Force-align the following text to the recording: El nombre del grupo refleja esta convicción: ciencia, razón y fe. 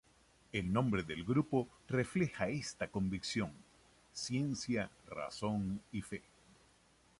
El 0.51 0.73
nombre 0.73 1.03
del 1.03 1.23
grupo 1.23 1.67
refleja 1.87 2.49
esta 2.49 2.87
convicción: 2.87 3.51
ciencia, 4.11 4.89
razón 5.07 5.79
y 5.91 6.01
fe. 6.01 6.23